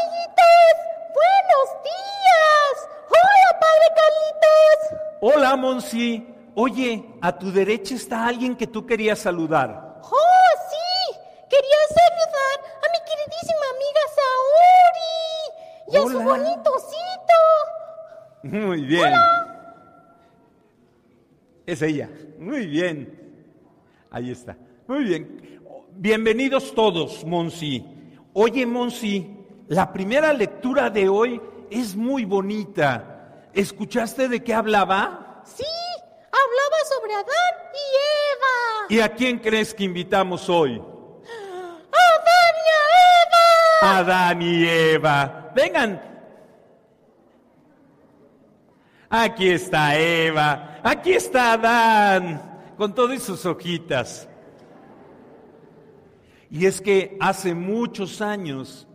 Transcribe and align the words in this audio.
Amiguitos! 0.00 0.74
¡Buenos 1.20 1.66
días! 1.84 2.74
¡Hola, 3.08 3.48
padre 3.60 3.86
Carlitos! 3.98 4.80
Hola, 5.20 5.56
Monsi. 5.56 6.26
Oye, 6.54 7.04
a 7.20 7.38
tu 7.38 7.52
derecha 7.52 7.94
está 7.94 8.26
alguien 8.26 8.56
que 8.56 8.66
tú 8.66 8.84
querías 8.86 9.18
saludar. 9.18 10.00
¡Oh, 10.02 10.50
sí! 10.70 11.18
Quería 11.48 11.82
saludar 11.88 12.56
a 12.76 12.86
mi 12.92 12.98
queridísima 13.08 13.66
amiga 13.74 14.02
Saori 14.18 15.12
y 15.88 15.96
a 15.96 16.00
su 16.00 16.18
Hola. 16.18 16.24
bonito 16.24 16.72
osito. 16.72 17.38
Muy 18.42 18.82
bien. 18.84 19.12
Es 21.66 21.82
ella. 21.82 22.08
Muy 22.38 22.66
bien. 22.66 23.16
Ahí 24.10 24.30
está. 24.32 24.56
Muy 24.88 25.04
bien. 25.04 25.60
Bienvenidos 25.92 26.74
todos, 26.74 27.24
Monsi. 27.24 27.84
Oye, 28.32 28.66
Monsi, 28.66 29.39
la 29.70 29.92
primera 29.92 30.32
lectura 30.32 30.90
de 30.90 31.08
hoy 31.08 31.40
es 31.70 31.94
muy 31.94 32.24
bonita. 32.24 33.46
¿Escuchaste 33.54 34.28
de 34.28 34.42
qué 34.42 34.52
hablaba? 34.52 35.42
Sí, 35.44 35.62
hablaba 36.26 36.76
sobre 36.88 37.14
Adán 37.14 37.54
y 37.72 37.86
Eva. 38.34 38.86
¿Y 38.88 39.00
a 39.00 39.14
quién 39.14 39.38
crees 39.38 39.72
que 39.72 39.84
invitamos 39.84 40.48
hoy? 40.48 40.72
¡Adán 40.72 42.54
y 42.66 42.68
a 42.68 43.92
Eva! 43.92 43.98
Adán 43.98 44.42
y 44.42 44.64
Eva. 44.66 45.52
Vengan. 45.54 46.02
Aquí 49.08 49.50
está 49.50 49.96
Eva. 49.96 50.80
Aquí 50.82 51.12
está 51.12 51.52
Adán. 51.52 52.74
Con 52.76 52.92
todas 52.92 53.22
sus 53.22 53.46
hojitas. 53.46 54.28
Y 56.50 56.66
es 56.66 56.80
que 56.80 57.16
hace 57.20 57.54
muchos 57.54 58.20
años, 58.20 58.88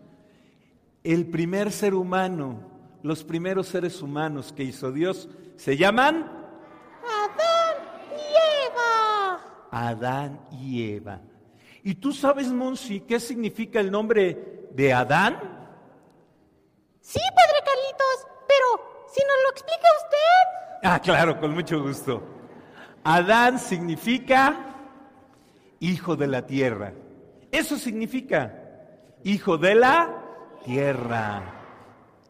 el 1.06 1.28
primer 1.28 1.72
ser 1.72 1.94
humano, 1.94 2.60
los 3.04 3.24
primeros 3.24 3.68
seres 3.68 4.02
humanos 4.02 4.52
que 4.52 4.64
hizo 4.64 4.92
Dios, 4.92 5.30
se 5.56 5.78
llaman 5.78 6.26
Adán 7.04 7.78
y 8.12 8.68
Eva. 8.68 9.40
Adán 9.72 10.42
y 10.52 10.94
Eva. 10.96 11.22
¿Y 11.84 11.94
tú 11.94 12.12
sabes, 12.12 12.52
Monsi, 12.52 13.02
qué 13.02 13.20
significa 13.20 13.80
el 13.80 13.92
nombre 13.92 14.68
de 14.72 14.94
Adán? 14.94 15.36
Sí, 17.02 17.20
padre 17.36 17.60
Carlitos, 17.64 18.28
pero 18.48 19.06
si 19.14 19.22
nos 19.22 19.38
lo 19.44 19.50
explica 19.52 19.88
usted. 20.04 20.90
Ah, 20.90 21.00
claro, 21.00 21.40
con 21.40 21.54
mucho 21.54 21.84
gusto. 21.84 22.24
Adán 23.04 23.60
significa 23.60 24.76
hijo 25.80 26.16
de 26.16 26.26
la 26.26 26.48
tierra. 26.48 26.94
Eso 27.52 27.78
significa 27.78 28.60
hijo 29.24 29.60
de 29.60 29.76
la 29.76 30.25
tierra. 30.66 31.54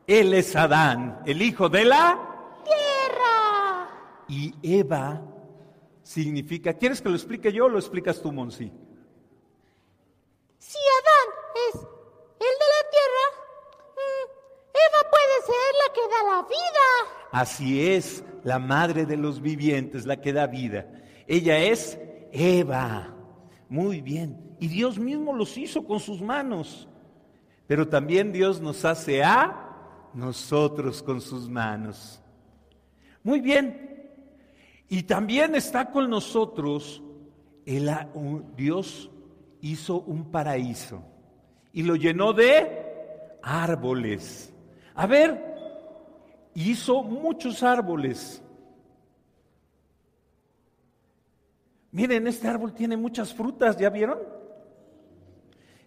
Él 0.05 0.33
es 0.33 0.55
Adán, 0.55 1.22
el 1.25 1.41
hijo 1.41 1.69
de 1.69 1.85
la 1.85 2.19
Tierra. 2.63 3.90
y 4.28 4.53
Eva 4.62 5.22
significa. 6.03 6.74
¿Quieres 6.74 7.01
que 7.01 7.09
lo 7.09 7.16
explique 7.16 7.51
yo 7.51 7.66
o 7.66 7.69
lo 7.69 7.79
explicas 7.79 8.22
tú, 8.22 8.31
Monsi? 8.31 8.72
Si 10.59 10.78
Adán 11.00 11.28
es 11.69 11.75
el 11.75 12.56
de 12.62 12.68
la 12.75 12.84
tierra, 12.91 13.25
mm, 13.95 14.25
Eva 14.74 15.09
puede 15.09 15.35
ser 15.45 15.72
la 15.81 15.94
que 15.94 16.01
da 16.01 16.35
la 16.35 16.41
vida. 16.44 16.88
Así 17.31 17.88
es, 17.88 18.24
la 18.44 18.59
madre 18.59 19.06
de 19.06 19.18
los 19.18 19.41
vivientes, 19.41 20.06
la 20.06 20.22
que 20.22 20.34
da 20.34 20.47
vida. 20.47 20.88
Ella 21.28 21.57
es 21.59 21.97
Eva. 22.31 23.16
Muy 23.69 24.01
bien. 24.01 24.56
Y 24.59 24.68
Dios 24.68 25.00
mismo 25.00 25.34
los 25.34 25.57
hizo 25.57 25.85
con 25.85 26.00
sus 26.00 26.22
manos. 26.22 26.88
Pero 27.68 27.88
también 27.88 28.31
Dios 28.31 28.62
nos 28.62 28.86
hace 28.86 29.24
a 29.24 30.09
nosotros 30.14 31.02
con 31.02 31.22
sus 31.22 31.50
manos. 31.50 32.22
Muy 33.24 33.42
bien. 33.42 34.12
Y 34.88 35.03
también 35.03 35.56
está 35.56 35.92
con 35.92 36.09
nosotros 36.09 37.02
el, 37.66 37.92
Dios 38.56 39.09
hizo 39.62 40.02
un 40.02 40.31
paraíso 40.31 41.02
y 41.74 41.84
lo 41.84 41.96
llenó 41.96 42.34
de 42.34 43.40
árboles. 43.42 44.54
A 44.94 45.08
ver, 45.08 45.44
hizo 46.54 47.04
muchos 47.04 47.64
árboles. 47.64 48.42
Miren, 51.92 52.28
este 52.28 52.48
árbol 52.48 52.74
tiene 52.74 52.96
muchas 52.96 53.34
frutas, 53.34 53.78
¿ya 53.78 53.90
vieron? 53.90 54.34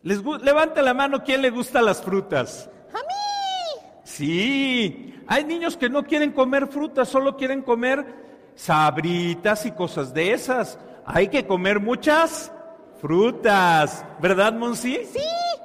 Les 0.03 0.22
levanta 0.22 0.81
la 0.82 0.94
mano, 0.94 1.25
¿quién 1.25 1.42
le 1.42 1.50
gusta 1.50 1.82
las 1.82 2.03
frutas? 2.03 2.70
A 2.92 2.98
mí. 2.98 4.03
Sí, 4.04 5.22
hay 5.26 5.44
niños 5.44 5.76
que 5.76 5.88
no 5.88 6.04
quieren 6.04 6.32
comer 6.32 6.69
frutas, 6.69 7.09
solo 7.09 7.36
quieren 7.36 7.62
comer 7.62 8.53
sabritas 8.54 9.66
y 9.66 9.72
cosas 9.72 10.14
de 10.14 10.32
esas. 10.32 10.78
Hay 11.04 11.28
que 11.28 11.47
comer 11.47 11.81
muchas 11.81 12.53
frutas, 13.00 14.04
¿verdad, 14.20 14.53
Monsi? 14.53 15.04
Sí, 15.04 15.19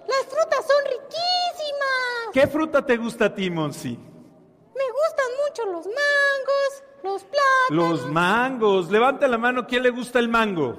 las 0.07 0.25
frutas 0.25 0.65
son 0.65 0.83
riquísimas. 0.85 2.31
¿Qué 2.33 2.47
fruta 2.47 2.85
te 2.85 2.97
gusta 2.97 3.25
a 3.25 3.35
ti, 3.35 3.49
Monsi? 3.49 3.89
Me 3.89 4.83
gustan 4.91 5.27
mucho 5.47 5.65
los 5.71 5.85
mangos, 5.85 6.83
los 7.03 7.23
plátanos. 7.23 8.01
Los 8.01 8.09
mangos. 8.09 8.91
Levanta 8.91 9.27
la 9.27 9.37
mano, 9.37 9.67
¿quién 9.67 9.83
le 9.83 9.91
gusta 9.91 10.19
el 10.19 10.27
mango? 10.27 10.77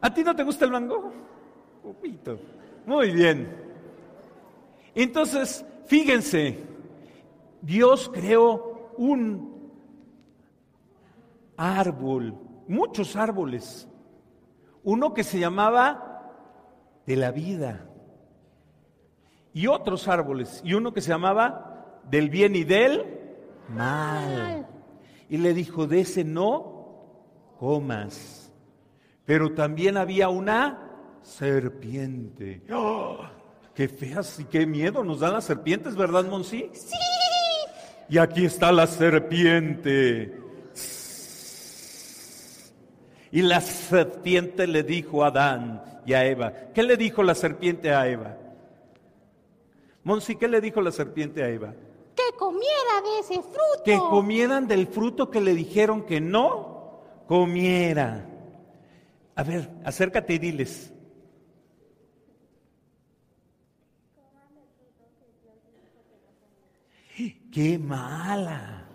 ¿A 0.00 0.12
ti 0.12 0.22
no 0.24 0.34
te 0.34 0.42
gusta 0.42 0.64
el 0.64 0.70
mango? 0.70 1.12
Muy 2.86 3.10
bien. 3.12 3.48
Entonces, 4.94 5.64
fíjense, 5.86 6.58
Dios 7.60 8.10
creó 8.12 8.92
un 8.96 9.70
árbol, 11.56 12.34
muchos 12.68 13.16
árboles. 13.16 13.88
Uno 14.84 15.14
que 15.14 15.24
se 15.24 15.38
llamaba 15.38 16.32
de 17.06 17.16
la 17.16 17.30
vida. 17.30 17.88
Y 19.54 19.66
otros 19.66 20.08
árboles. 20.08 20.60
Y 20.64 20.74
uno 20.74 20.92
que 20.92 21.00
se 21.00 21.10
llamaba 21.10 22.00
del 22.10 22.30
bien 22.30 22.56
y 22.56 22.64
del 22.64 23.04
mal. 23.68 24.66
Y 25.28 25.38
le 25.38 25.54
dijo, 25.54 25.86
de 25.86 26.00
ese 26.00 26.24
no 26.24 26.72
comas. 27.58 28.52
Pero 29.24 29.54
también 29.54 29.96
había 29.96 30.28
una 30.28 30.91
serpiente. 31.22 32.62
¡Oh! 32.72 33.18
Qué 33.74 33.88
feas 33.88 34.38
y 34.38 34.44
qué 34.44 34.66
miedo 34.66 35.02
nos 35.02 35.20
dan 35.20 35.32
las 35.32 35.44
serpientes, 35.44 35.96
¿verdad, 35.96 36.24
Monsi? 36.24 36.70
Sí. 36.72 36.96
Y 38.08 38.18
aquí 38.18 38.44
está 38.44 38.70
la 38.72 38.86
serpiente. 38.86 40.38
Y 43.30 43.40
la 43.40 43.62
serpiente 43.62 44.66
le 44.66 44.82
dijo 44.82 45.24
a 45.24 45.28
Adán 45.28 46.02
y 46.04 46.12
a 46.12 46.26
Eva. 46.26 46.52
¿Qué 46.74 46.82
le 46.82 46.98
dijo 46.98 47.22
la 47.22 47.34
serpiente 47.34 47.94
a 47.94 48.06
Eva? 48.06 48.36
Monsi, 50.04 50.36
¿qué 50.36 50.48
le 50.48 50.60
dijo 50.60 50.82
la 50.82 50.92
serpiente 50.92 51.42
a 51.42 51.48
Eva? 51.48 51.72
Que 52.14 52.36
comiera 52.36 53.00
de 53.02 53.20
ese 53.20 53.34
fruto. 53.40 53.82
Que 53.84 53.96
comieran 53.96 54.68
del 54.68 54.86
fruto 54.86 55.30
que 55.30 55.40
le 55.40 55.54
dijeron 55.54 56.02
que 56.02 56.20
no 56.20 57.00
comiera. 57.26 58.28
A 59.34 59.42
ver, 59.42 59.70
acércate 59.84 60.34
y 60.34 60.38
diles. 60.38 60.91
¡Qué 67.52 67.78
mala! 67.78 68.86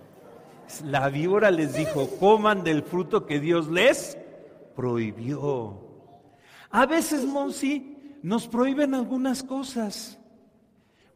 La 0.84 1.10
víbora 1.10 1.52
les 1.52 1.76
dijo, 1.76 2.10
coman 2.20 2.64
del 2.64 2.84
fruto 2.84 3.26
que 3.26 3.40
Dios 3.40 3.68
les 3.70 4.18
prohibió. 4.76 5.80
A 6.72 6.86
veces, 6.86 7.24
Monsi, 7.26 8.18
nos 8.24 8.48
prohíben 8.48 8.94
algunas 8.94 9.44
cosas. 9.44 10.20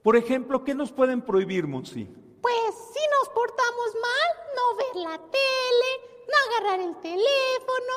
Por 0.03 0.15
ejemplo, 0.15 0.63
¿qué 0.63 0.73
nos 0.73 0.91
pueden 0.91 1.21
prohibir, 1.21 1.67
Monsi? 1.67 2.05
Pues 2.41 2.75
si 2.93 2.99
nos 3.19 3.29
portamos 3.29 3.95
mal, 4.01 4.47
no 4.55 4.77
ver 4.77 5.03
la 5.11 5.17
tele, 5.29 5.91
no 6.27 6.65
agarrar 6.65 6.79
el 6.87 6.95
teléfono, 7.01 7.93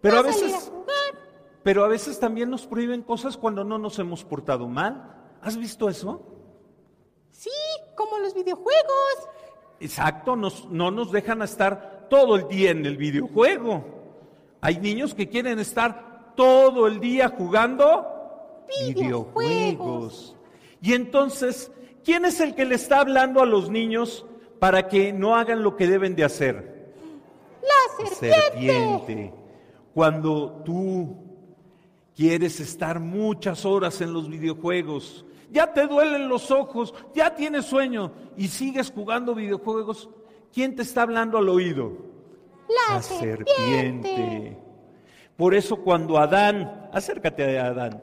Pero 0.00 0.22
no 0.22 0.28
a 0.28 0.32
salir 0.32 0.46
veces- 0.54 0.68
a 0.68 0.70
jugar. 0.70 1.22
Pero 1.62 1.84
a 1.84 1.88
veces 1.88 2.18
también 2.20 2.50
nos 2.50 2.66
prohíben 2.66 3.02
cosas 3.02 3.36
cuando 3.36 3.64
no 3.64 3.78
nos 3.78 3.98
hemos 3.98 4.24
portado 4.24 4.68
mal. 4.68 5.14
¿Has 5.40 5.56
visto 5.56 5.88
eso? 5.88 6.26
Sí, 7.30 7.50
como 7.94 8.18
los 8.18 8.34
videojuegos. 8.34 9.28
Exacto, 9.80 10.36
nos- 10.36 10.68
no 10.70 10.90
nos 10.90 11.10
dejan 11.12 11.42
estar 11.42 12.06
todo 12.08 12.36
el 12.36 12.48
día 12.48 12.70
en 12.70 12.86
el 12.86 12.96
videojuego. 12.96 13.84
Hay 14.60 14.78
niños 14.78 15.14
que 15.14 15.28
quieren 15.28 15.58
estar 15.58 16.32
todo 16.36 16.86
el 16.86 17.00
día 17.00 17.28
jugando 17.30 18.06
Videojuegos. 18.86 19.44
videojuegos. 19.44 20.36
Y 20.80 20.92
entonces, 20.94 21.70
¿quién 22.04 22.24
es 22.24 22.40
el 22.40 22.54
que 22.54 22.64
le 22.64 22.76
está 22.76 23.00
hablando 23.00 23.42
a 23.42 23.46
los 23.46 23.70
niños 23.70 24.24
para 24.58 24.88
que 24.88 25.12
no 25.12 25.34
hagan 25.36 25.62
lo 25.62 25.76
que 25.76 25.86
deben 25.88 26.14
de 26.16 26.24
hacer? 26.24 26.92
La 27.62 28.06
serpiente. 28.06 28.36
serpiente. 28.40 29.34
Cuando 29.94 30.62
tú 30.64 31.16
quieres 32.16 32.60
estar 32.60 32.98
muchas 33.00 33.64
horas 33.66 34.00
en 34.00 34.12
los 34.12 34.28
videojuegos, 34.28 35.24
ya 35.52 35.72
te 35.72 35.86
duelen 35.86 36.28
los 36.28 36.50
ojos, 36.50 36.94
ya 37.14 37.34
tienes 37.34 37.66
sueño 37.66 38.12
y 38.36 38.48
sigues 38.48 38.90
jugando 38.90 39.34
videojuegos, 39.34 40.08
¿quién 40.52 40.74
te 40.74 40.82
está 40.82 41.02
hablando 41.02 41.38
al 41.38 41.48
oído? 41.48 41.92
La, 42.90 43.02
serpiente. 43.02 44.56
Por 45.36 45.54
eso 45.54 45.76
cuando 45.76 46.18
Adán, 46.18 46.88
acércate 46.92 47.58
a 47.58 47.66
Adán, 47.66 48.02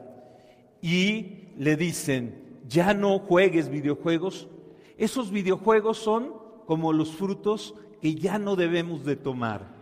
y 0.80 1.48
le 1.58 1.76
dicen, 1.76 2.60
ya 2.68 2.94
no 2.94 3.18
juegues 3.18 3.68
videojuegos, 3.68 4.48
esos 4.96 5.30
videojuegos 5.30 5.98
son 5.98 6.34
como 6.66 6.92
los 6.92 7.10
frutos 7.10 7.74
que 8.00 8.14
ya 8.14 8.38
no 8.38 8.56
debemos 8.56 9.04
de 9.04 9.16
tomar. 9.16 9.80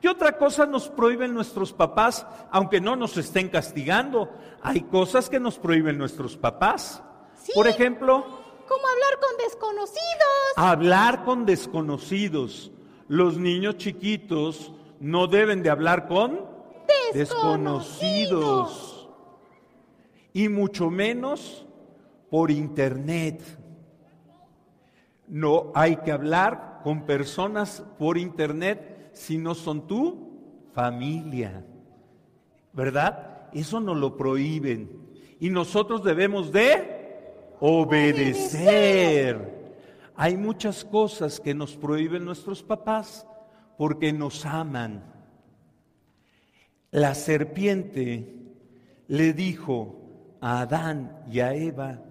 ¿Qué 0.00 0.08
otra 0.08 0.38
cosa 0.38 0.64
nos 0.64 0.88
prohíben 0.88 1.34
nuestros 1.34 1.72
papás, 1.74 2.26
aunque 2.50 2.80
no 2.80 2.96
nos 2.96 3.16
estén 3.18 3.48
castigando? 3.48 4.30
Hay 4.62 4.80
cosas 4.82 5.28
que 5.28 5.38
nos 5.38 5.58
prohíben 5.58 5.98
nuestros 5.98 6.38
papás. 6.38 7.02
Sí. 7.50 7.54
Por 7.54 7.66
ejemplo, 7.66 8.24
Como 8.68 8.86
hablar 8.86 9.18
con 9.20 9.36
desconocidos. 9.44 10.52
hablar 10.56 11.24
con 11.24 11.44
desconocidos. 11.46 12.70
Los 13.08 13.36
niños 13.38 13.76
chiquitos 13.76 14.72
no 15.00 15.26
deben 15.26 15.62
de 15.62 15.70
hablar 15.70 16.06
con 16.06 16.40
desconocidos. 17.12 19.08
Y 20.32 20.48
mucho 20.48 20.90
menos 20.90 21.66
por 22.30 22.50
internet. 22.52 23.42
No 25.26 25.72
hay 25.74 25.96
que 25.96 26.12
hablar 26.12 26.80
con 26.84 27.04
personas 27.06 27.82
por 27.98 28.16
internet 28.18 29.10
si 29.12 29.38
no 29.38 29.54
son 29.56 29.86
tu 29.88 30.30
familia. 30.72 31.64
¿Verdad? 32.72 33.48
Eso 33.52 33.80
nos 33.80 33.96
lo 33.96 34.16
prohíben. 34.16 35.08
Y 35.40 35.50
nosotros 35.50 36.04
debemos 36.04 36.52
de 36.52 36.99
obedecer. 37.60 39.60
Hay 40.16 40.36
muchas 40.36 40.84
cosas 40.84 41.40
que 41.40 41.54
nos 41.54 41.76
prohíben 41.76 42.24
nuestros 42.24 42.62
papás 42.62 43.26
porque 43.78 44.12
nos 44.12 44.44
aman. 44.44 45.02
La 46.90 47.14
serpiente 47.14 48.34
le 49.08 49.32
dijo 49.32 50.00
a 50.40 50.62
Adán 50.62 51.22
y 51.30 51.40
a 51.40 51.54
Eva 51.54 52.02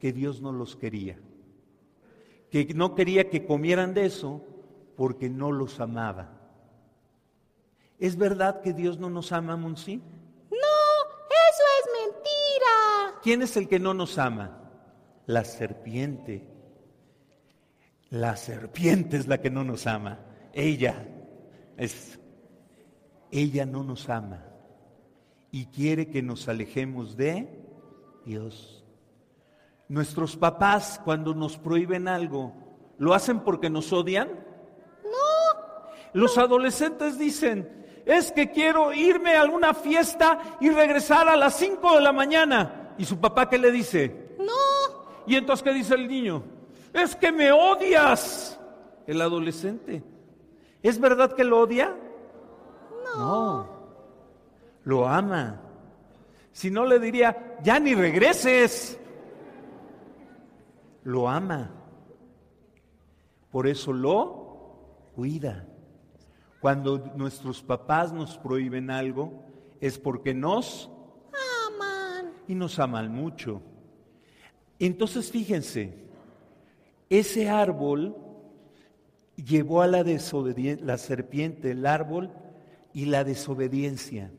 que 0.00 0.12
Dios 0.12 0.40
no 0.40 0.52
los 0.52 0.76
quería, 0.76 1.18
que 2.50 2.66
no 2.74 2.94
quería 2.94 3.30
que 3.30 3.46
comieran 3.46 3.94
de 3.94 4.06
eso 4.06 4.42
porque 4.96 5.28
no 5.28 5.52
los 5.52 5.80
amaba. 5.80 6.32
¿Es 7.98 8.16
verdad 8.16 8.60
que 8.60 8.72
Dios 8.72 8.98
no 8.98 9.08
nos 9.08 9.32
ama, 9.32 9.56
Monsi? 9.56 9.96
No, 9.96 10.50
eso 10.50 11.62
es 11.78 12.02
mentira. 12.02 13.20
¿Quién 13.22 13.42
es 13.42 13.56
el 13.56 13.68
que 13.68 13.78
no 13.78 13.94
nos 13.94 14.18
ama? 14.18 14.65
La 15.26 15.44
serpiente. 15.44 16.48
La 18.10 18.36
serpiente 18.36 19.16
es 19.16 19.26
la 19.26 19.40
que 19.40 19.50
no 19.50 19.64
nos 19.64 19.86
ama. 19.86 20.20
Ella 20.52 21.06
es. 21.76 22.18
Ella 23.30 23.66
no 23.66 23.82
nos 23.82 24.08
ama 24.08 24.44
y 25.50 25.66
quiere 25.66 26.08
que 26.10 26.22
nos 26.22 26.48
alejemos 26.48 27.16
de 27.16 27.48
Dios. 28.24 28.84
Nuestros 29.88 30.36
papás 30.36 31.00
cuando 31.04 31.34
nos 31.34 31.56
prohíben 31.56 32.08
algo, 32.08 32.52
¿lo 32.98 33.14
hacen 33.14 33.40
porque 33.40 33.70
nos 33.70 33.92
odian? 33.92 34.28
No, 35.04 35.88
Los 36.12 36.36
adolescentes 36.38 37.18
dicen, 37.18 37.86
es 38.04 38.32
que 38.32 38.50
quiero 38.50 38.92
irme 38.92 39.34
a 39.34 39.40
alguna 39.40 39.74
fiesta 39.74 40.58
y 40.60 40.70
regresar 40.70 41.28
a 41.28 41.36
las 41.36 41.56
5 41.56 41.96
de 41.96 42.02
la 42.02 42.12
mañana. 42.12 42.94
¿Y 42.98 43.04
su 43.04 43.18
papá 43.18 43.48
qué 43.48 43.58
le 43.58 43.70
dice? 43.72 44.25
No. 45.26 45.32
¿Y 45.32 45.36
entonces 45.36 45.62
qué 45.62 45.72
dice 45.72 45.94
el 45.94 46.08
niño? 46.08 46.42
Es 46.92 47.14
que 47.16 47.32
me 47.32 47.52
odias. 47.52 48.58
El 49.06 49.20
adolescente. 49.20 50.02
¿Es 50.82 50.98
verdad 50.98 51.32
que 51.34 51.44
lo 51.44 51.60
odia? 51.60 51.94
No. 53.16 53.68
Lo 54.84 55.08
ama. 55.08 55.60
Si 56.52 56.70
no 56.70 56.84
le 56.84 56.98
diría, 56.98 57.56
ya 57.62 57.78
ni 57.78 57.94
regreses. 57.94 58.98
Lo 61.04 61.28
ama. 61.28 61.70
Por 63.50 63.66
eso 63.66 63.92
lo 63.92 65.10
cuida. 65.14 65.66
Cuando 66.60 66.98
nuestros 67.16 67.62
papás 67.62 68.12
nos 68.12 68.38
prohíben 68.38 68.90
algo, 68.90 69.44
es 69.80 69.98
porque 69.98 70.34
nos 70.34 70.90
Aman. 71.68 72.32
y 72.48 72.54
nos 72.54 72.78
aman 72.78 73.12
mucho. 73.12 73.60
Entonces 74.78 75.30
fíjense, 75.30 75.94
ese 77.08 77.48
árbol 77.48 78.16
llevó 79.36 79.82
a 79.82 79.86
la 79.86 80.04
desobediencia, 80.04 80.84
la 80.84 80.98
serpiente, 80.98 81.70
el 81.70 81.86
árbol 81.86 82.30
y 82.92 83.06
la 83.06 83.24
desobediencia, 83.24 84.30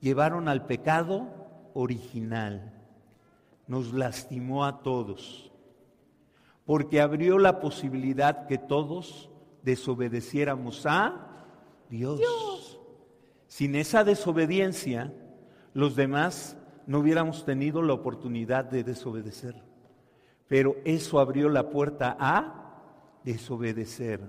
llevaron 0.00 0.48
al 0.48 0.66
pecado 0.66 1.28
original, 1.74 2.72
nos 3.66 3.92
lastimó 3.92 4.64
a 4.64 4.82
todos, 4.82 5.50
porque 6.64 7.00
abrió 7.00 7.38
la 7.38 7.60
posibilidad 7.60 8.46
que 8.46 8.58
todos 8.58 9.30
desobedeciéramos 9.62 10.86
a 10.86 11.44
Dios. 11.90 12.20
Sin 13.46 13.74
esa 13.74 14.04
desobediencia, 14.04 15.12
los 15.72 15.96
demás 15.96 16.56
no 16.86 17.00
hubiéramos 17.00 17.44
tenido 17.44 17.82
la 17.82 17.94
oportunidad 17.94 18.64
de 18.64 18.84
desobedecer. 18.84 19.54
Pero 20.48 20.76
eso 20.84 21.18
abrió 21.18 21.48
la 21.48 21.70
puerta 21.70 22.16
a 22.18 23.20
desobedecer. 23.24 24.20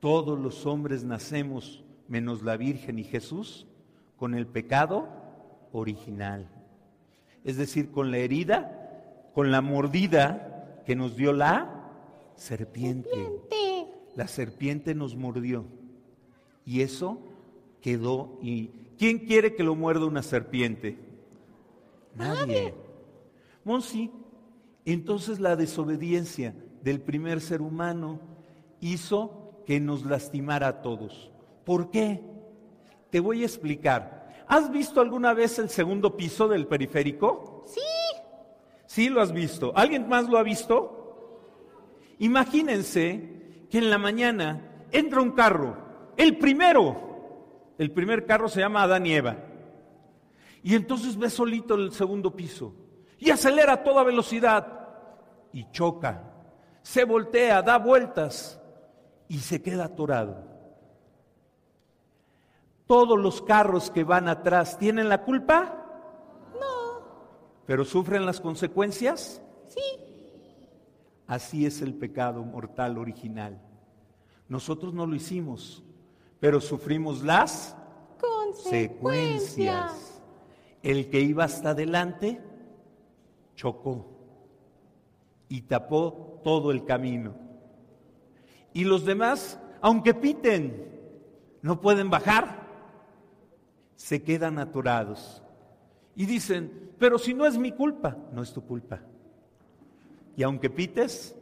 Todos 0.00 0.38
los 0.38 0.66
hombres 0.66 1.04
nacemos, 1.04 1.84
menos 2.08 2.42
la 2.42 2.56
Virgen 2.56 2.98
y 2.98 3.04
Jesús, 3.04 3.66
con 4.16 4.34
el 4.34 4.46
pecado 4.46 5.08
original. 5.72 6.48
Es 7.44 7.56
decir, 7.56 7.90
con 7.90 8.10
la 8.10 8.18
herida, 8.18 9.30
con 9.34 9.50
la 9.50 9.60
mordida 9.60 10.82
que 10.84 10.96
nos 10.96 11.16
dio 11.16 11.32
la 11.32 11.90
serpiente. 12.34 13.10
Serpiente. 13.10 13.86
La 14.14 14.28
serpiente 14.28 14.94
nos 14.94 15.16
mordió 15.16 15.64
y 16.64 16.82
eso 16.82 17.18
quedó. 17.80 18.38
¿Y 18.42 18.68
quién 18.98 19.20
quiere 19.20 19.54
que 19.54 19.62
lo 19.62 19.74
muerda 19.74 20.06
una 20.06 20.22
serpiente? 20.22 20.98
Nadie. 22.14 22.74
Monsi, 23.64 24.10
entonces 24.84 25.40
la 25.40 25.56
desobediencia 25.56 26.54
del 26.82 27.00
primer 27.00 27.40
ser 27.40 27.62
humano 27.62 28.20
hizo 28.80 29.62
que 29.66 29.80
nos 29.80 30.04
lastimara 30.04 30.68
a 30.68 30.82
todos. 30.82 31.30
¿Por 31.64 31.90
qué? 31.90 32.20
Te 33.10 33.20
voy 33.20 33.42
a 33.42 33.46
explicar. 33.46 34.44
¿Has 34.48 34.70
visto 34.70 35.00
alguna 35.00 35.34
vez 35.34 35.58
el 35.58 35.68
segundo 35.68 36.16
piso 36.16 36.48
del 36.48 36.66
periférico? 36.66 37.64
Sí, 37.66 37.80
Sí, 38.92 39.08
lo 39.08 39.22
has 39.22 39.32
visto. 39.32 39.72
¿Alguien 39.74 40.06
más 40.06 40.28
lo 40.28 40.36
ha 40.36 40.42
visto? 40.42 41.48
Imagínense 42.18 43.64
que 43.70 43.78
en 43.78 43.88
la 43.88 43.96
mañana 43.96 44.84
entra 44.90 45.22
un 45.22 45.30
carro, 45.30 45.78
el 46.18 46.36
primero, 46.36 47.72
el 47.78 47.90
primer 47.90 48.26
carro 48.26 48.50
se 48.50 48.60
llama 48.60 48.82
Adán 48.82 49.06
y 49.06 49.14
Eva, 49.14 49.38
y 50.62 50.74
entonces 50.74 51.16
ve 51.16 51.30
solito 51.30 51.74
el 51.74 51.92
segundo 51.92 52.36
piso 52.36 52.74
y 53.22 53.30
acelera 53.30 53.74
a 53.74 53.82
toda 53.84 54.02
velocidad 54.02 54.66
y 55.52 55.70
choca, 55.70 56.24
se 56.82 57.04
voltea, 57.04 57.62
da 57.62 57.78
vueltas 57.78 58.60
y 59.28 59.38
se 59.38 59.62
queda 59.62 59.84
atorado. 59.84 60.42
Todos 62.88 63.16
los 63.16 63.40
carros 63.40 63.92
que 63.92 64.02
van 64.02 64.28
atrás 64.28 64.76
tienen 64.76 65.08
la 65.08 65.22
culpa, 65.22 65.86
no, 66.60 67.04
pero 67.64 67.84
sufren 67.84 68.26
las 68.26 68.40
consecuencias. 68.40 69.40
sí. 69.68 69.80
Así 71.28 71.64
es 71.64 71.80
el 71.80 71.94
pecado 71.94 72.42
mortal 72.42 72.98
original. 72.98 73.58
Nosotros 74.48 74.92
no 74.92 75.06
lo 75.06 75.14
hicimos, 75.14 75.84
pero 76.40 76.60
sufrimos 76.60 77.22
las 77.22 77.76
Consecuencias. 78.20 78.68
secuencias. 79.92 80.22
El 80.82 81.08
que 81.08 81.20
iba 81.20 81.44
hasta 81.44 81.70
adelante 81.70 82.42
chocó 83.62 84.04
y 85.48 85.62
tapó 85.62 86.40
todo 86.42 86.72
el 86.72 86.84
camino. 86.84 87.34
Y 88.72 88.82
los 88.82 89.04
demás, 89.04 89.60
aunque 89.80 90.14
piten, 90.14 90.88
no 91.62 91.80
pueden 91.80 92.10
bajar, 92.10 92.66
se 93.94 94.24
quedan 94.24 94.58
atorados. 94.58 95.44
Y 96.16 96.26
dicen, 96.26 96.90
pero 96.98 97.18
si 97.18 97.34
no 97.34 97.46
es 97.46 97.56
mi 97.56 97.70
culpa, 97.70 98.16
no 98.32 98.42
es 98.42 98.52
tu 98.52 98.66
culpa. 98.66 99.00
Y 100.36 100.42
aunque 100.42 100.68
pites, 100.68 101.36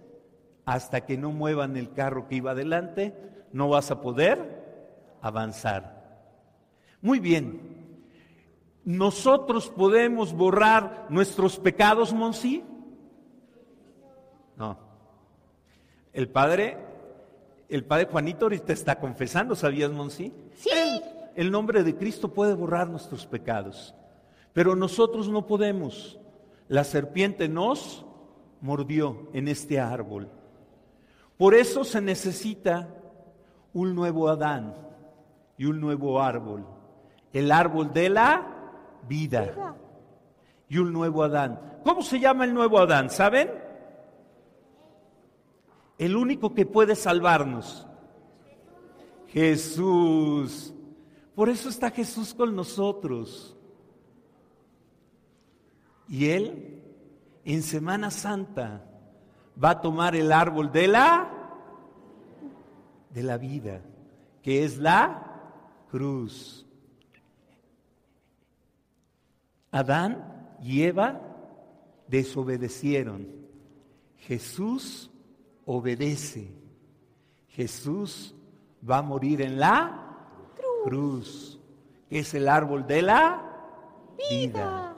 hasta 0.66 1.06
que 1.06 1.16
no 1.16 1.30
muevan 1.30 1.78
el 1.78 1.94
carro 1.94 2.28
que 2.28 2.34
iba 2.34 2.50
adelante, 2.50 3.14
no 3.50 3.70
vas 3.70 3.90
a 3.90 4.02
poder 4.02 5.16
avanzar. 5.22 6.20
Muy 7.00 7.18
bien, 7.18 7.69
¿nosotros 8.84 9.68
podemos 9.70 10.32
borrar 10.32 11.06
nuestros 11.08 11.58
pecados, 11.58 12.12
Monsi? 12.12 12.64
No. 14.56 14.78
El 16.12 16.28
Padre, 16.28 16.76
el 17.68 17.84
Padre 17.84 18.08
Juanito 18.10 18.46
ahorita 18.46 18.72
está 18.72 18.99
confesando, 18.99 19.54
¿sabías, 19.54 19.90
Monsi? 19.90 20.32
Sí. 20.54 20.70
El, 20.72 21.46
el 21.46 21.50
nombre 21.50 21.82
de 21.82 21.96
Cristo 21.96 22.32
puede 22.34 22.54
borrar 22.54 22.88
nuestros 22.88 23.26
pecados, 23.26 23.94
pero 24.52 24.75
nosotros 24.76 25.28
no 25.28 25.46
podemos. 25.46 26.18
La 26.68 26.84
serpiente 26.84 27.49
nos 27.49 28.04
mordió 28.60 29.28
en 29.32 29.49
este 29.49 29.80
árbol. 29.80 30.28
Por 31.37 31.54
eso 31.54 31.84
se 31.84 32.00
necesita 32.00 32.88
un 33.72 33.94
nuevo 33.94 34.28
Adán 34.28 34.75
y 35.56 35.64
un 35.64 35.80
nuevo 35.80 36.20
árbol. 36.20 36.66
El 37.32 37.52
árbol 37.52 37.92
de 37.92 38.10
la 38.10 38.59
vida 39.09 39.76
y 40.69 40.78
un 40.78 40.92
nuevo 40.92 41.23
Adán. 41.23 41.80
¿Cómo 41.85 42.02
se 42.02 42.21
llama 42.21 42.45
el 42.45 42.54
nuevo 42.54 42.78
Adán? 42.78 43.11
¿Saben? 43.11 43.50
El 45.99 46.16
único 46.16 46.54
que 46.54 46.64
puede 46.64 46.95
salvarnos. 46.95 47.87
Jesús. 49.28 50.73
Por 51.35 51.49
eso 51.49 51.69
está 51.69 51.90
Jesús 51.90 52.35
con 52.35 52.54
nosotros. 52.54 53.57
Y 56.09 56.30
Él 56.30 56.83
en 57.45 57.62
Semana 57.62 58.11
Santa 58.11 58.85
va 59.62 59.71
a 59.71 59.80
tomar 59.80 60.14
el 60.14 60.33
árbol 60.33 60.73
de 60.73 60.88
la 60.88 61.37
de 63.11 63.23
la 63.25 63.38
vida, 63.38 63.83
que 64.42 64.64
es 64.64 64.78
la 64.78 65.40
cruz. 65.90 66.66
Adán 69.70 70.56
y 70.62 70.82
Eva 70.82 71.20
desobedecieron. 72.08 73.28
Jesús 74.18 75.10
obedece. 75.64 76.52
Jesús 77.48 78.34
va 78.88 78.98
a 78.98 79.02
morir 79.02 79.42
en 79.42 79.58
la 79.58 80.06
cruz, 80.84 81.60
que 82.08 82.20
es 82.20 82.34
el 82.34 82.48
árbol 82.48 82.86
de 82.86 83.02
la 83.02 83.42
vida. 84.30 84.96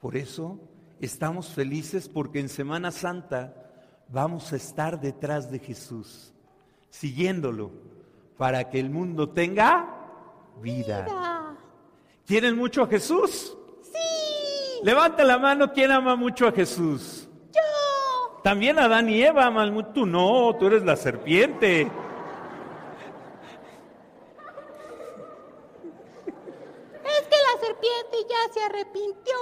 Por 0.00 0.16
eso 0.16 0.58
estamos 1.00 1.48
felices 1.48 2.08
porque 2.08 2.40
en 2.40 2.48
Semana 2.48 2.90
Santa 2.90 3.54
vamos 4.08 4.52
a 4.52 4.56
estar 4.56 5.00
detrás 5.00 5.50
de 5.50 5.58
Jesús, 5.58 6.32
siguiéndolo, 6.90 7.72
para 8.36 8.68
que 8.70 8.78
el 8.78 8.90
mundo 8.90 9.30
tenga 9.30 9.88
vida. 10.62 11.04
Vida. 11.04 11.35
¿Quieren 12.26 12.56
mucho 12.56 12.82
a 12.82 12.88
Jesús? 12.88 13.56
Sí. 13.82 14.80
Levanta 14.82 15.22
la 15.22 15.38
mano, 15.38 15.72
¿quién 15.72 15.92
ama 15.92 16.16
mucho 16.16 16.48
a 16.48 16.52
Jesús? 16.52 17.28
Yo. 17.54 18.40
También 18.42 18.80
Adán 18.80 19.08
y 19.08 19.22
Eva 19.22 19.46
aman 19.46 19.72
mucho. 19.72 19.88
Tú 19.90 20.06
no, 20.06 20.56
tú 20.58 20.66
eres 20.66 20.82
la 20.82 20.96
serpiente. 20.96 21.82
Es 27.02 27.22
que 27.28 27.36
la 27.36 27.60
serpiente 27.60 28.16
ya 28.28 28.52
se 28.52 28.60
arrepintió. 28.64 29.36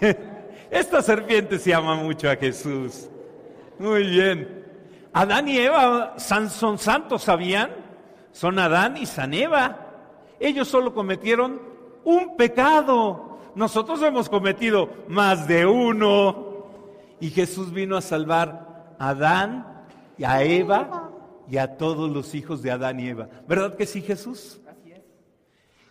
Esta 0.70 1.02
serpiente 1.02 1.58
se 1.58 1.74
ama 1.74 1.96
mucho 1.96 2.30
a 2.30 2.36
Jesús. 2.36 3.08
Muy 3.80 4.04
bien. 4.04 4.64
Adán 5.12 5.48
y 5.48 5.58
Eva 5.58 6.14
son 6.18 6.78
santos, 6.78 7.22
¿sabían? 7.24 7.70
Son 8.30 8.56
Adán 8.60 8.96
y 8.96 9.06
San 9.06 9.34
Eva. 9.34 9.83
Ellos 10.44 10.68
solo 10.68 10.92
cometieron 10.92 11.58
un 12.04 12.36
pecado. 12.36 13.38
Nosotros 13.54 14.02
hemos 14.02 14.28
cometido 14.28 14.90
más 15.08 15.48
de 15.48 15.64
uno. 15.64 16.66
Y 17.18 17.30
Jesús 17.30 17.72
vino 17.72 17.96
a 17.96 18.02
salvar 18.02 18.94
a 18.98 19.08
Adán 19.08 19.86
y 20.18 20.24
a 20.24 20.42
Eva 20.42 21.10
y 21.48 21.56
a 21.56 21.78
todos 21.78 22.10
los 22.10 22.34
hijos 22.34 22.60
de 22.60 22.70
Adán 22.70 23.00
y 23.00 23.08
Eva. 23.08 23.30
¿Verdad 23.48 23.74
que 23.74 23.86
sí, 23.86 24.02
Jesús? 24.02 24.60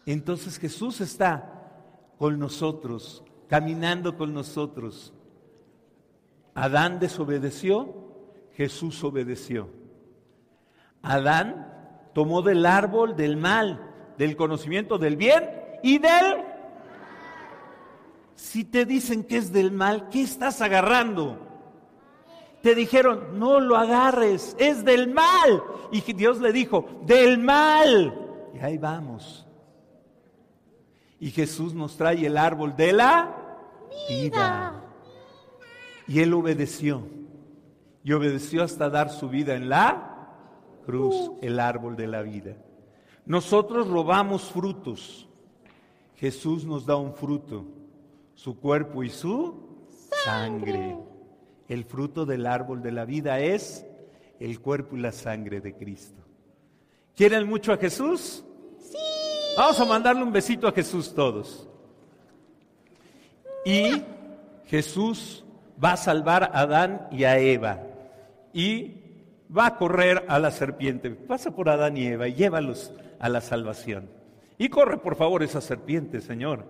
Entonces 0.05 0.59
Jesús 0.59 1.01
está 1.01 1.63
con 2.19 2.37
nosotros, 2.37 3.23
caminando 3.47 4.15
con 4.15 4.35
nosotros. 4.35 5.15
Adán 6.53 6.99
desobedeció, 6.99 7.91
Jesús 8.51 9.03
obedeció. 9.03 9.67
Adán 11.01 12.05
tomó 12.13 12.43
del 12.43 12.67
árbol 12.67 13.15
del 13.15 13.35
mal, 13.35 13.92
del 14.17 14.35
conocimiento 14.35 14.97
del 14.97 15.17
bien 15.17 15.49
y 15.81 15.97
del... 15.99 16.43
Si 18.35 18.63
te 18.63 18.85
dicen 18.85 19.23
que 19.23 19.37
es 19.37 19.53
del 19.53 19.71
mal, 19.71 20.09
¿qué 20.09 20.23
estás 20.23 20.61
agarrando? 20.61 21.37
Te 22.61 22.75
dijeron, 22.75 23.39
no 23.39 23.59
lo 23.59 23.75
agarres, 23.75 24.55
es 24.59 24.83
del 24.83 25.13
mal. 25.13 25.63
Y 25.91 26.01
Dios 26.13 26.39
le 26.39 26.51
dijo, 26.51 26.87
del 27.05 27.37
mal. 27.37 28.13
Y 28.53 28.59
ahí 28.59 28.77
vamos. 28.77 29.45
Y 31.19 31.31
Jesús 31.31 31.73
nos 31.73 31.95
trae 31.97 32.25
el 32.25 32.37
árbol 32.37 32.75
de 32.75 32.93
la 32.93 33.35
vida. 34.09 34.81
Y 36.07 36.19
él 36.19 36.33
obedeció. 36.33 37.03
Y 38.03 38.13
obedeció 38.13 38.63
hasta 38.63 38.89
dar 38.89 39.09
su 39.09 39.29
vida 39.29 39.55
en 39.55 39.69
la 39.69 40.27
cruz, 40.85 41.31
el 41.41 41.59
árbol 41.59 41.95
de 41.95 42.07
la 42.07 42.21
vida. 42.21 42.55
Nosotros 43.25 43.87
robamos 43.87 44.43
frutos. 44.43 45.27
Jesús 46.15 46.65
nos 46.65 46.85
da 46.85 46.95
un 46.95 47.13
fruto, 47.13 47.65
su 48.35 48.59
cuerpo 48.59 49.03
y 49.03 49.09
su 49.09 49.87
sangre. 50.23 50.97
El 51.67 51.85
fruto 51.85 52.25
del 52.25 52.45
árbol 52.45 52.81
de 52.81 52.91
la 52.91 53.05
vida 53.05 53.39
es 53.39 53.85
el 54.39 54.59
cuerpo 54.59 54.95
y 54.95 54.99
la 54.99 55.11
sangre 55.11 55.61
de 55.61 55.73
Cristo. 55.73 56.21
¿Quieren 57.15 57.47
mucho 57.47 57.71
a 57.71 57.77
Jesús? 57.77 58.43
Sí. 58.79 58.97
Vamos 59.57 59.79
a 59.79 59.85
mandarle 59.85 60.23
un 60.23 60.31
besito 60.31 60.67
a 60.67 60.71
Jesús 60.71 61.13
todos. 61.13 61.67
Y 63.65 64.03
Jesús 64.65 65.43
va 65.81 65.93
a 65.93 65.97
salvar 65.97 66.43
a 66.43 66.61
Adán 66.61 67.07
y 67.11 67.23
a 67.23 67.37
Eva. 67.37 67.79
Y 68.53 68.95
va 69.55 69.67
a 69.67 69.77
correr 69.77 70.25
a 70.27 70.39
la 70.39 70.51
serpiente. 70.51 71.11
Pasa 71.11 71.51
por 71.55 71.69
Adán 71.69 71.97
y 71.97 72.05
Eva 72.05 72.27
y 72.27 72.33
llévalos 72.33 72.91
a 73.23 73.29
la 73.29 73.39
salvación. 73.39 74.09
Y 74.57 74.67
corre, 74.67 74.97
por 74.97 75.15
favor, 75.15 75.43
esa 75.43 75.61
serpiente, 75.61 76.19
Señor. 76.19 76.65